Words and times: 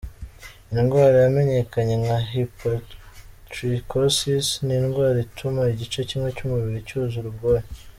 indwara 0.79 1.15
yamenyekanye 1.25 1.95
nka 2.03 2.17
hypertrichosis, 2.29 4.47
ni 4.65 4.73
indwara 4.79 5.17
ituma 5.27 5.61
igice 5.73 5.99
kimwe 6.09 6.29
cy’umubiri 6.37 6.87
cyuzura 6.89 7.27
ubwoya. 7.33 7.63